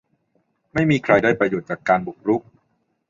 [0.73, 2.41] ไม่มีใครได้ประโยชน์จากการบุกรุก